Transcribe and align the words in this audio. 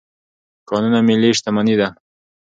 کانونه 0.69 0.99
ملي 1.07 1.29
شتمني 1.37 1.75
ده. 1.79 1.87